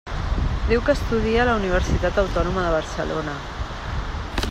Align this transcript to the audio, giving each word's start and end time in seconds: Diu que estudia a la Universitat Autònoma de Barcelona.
Diu 0.69 0.81
que 0.87 0.95
estudia 0.99 1.43
a 1.43 1.45
la 1.51 1.55
Universitat 1.61 2.17
Autònoma 2.25 2.65
de 2.69 2.75
Barcelona. 2.79 3.37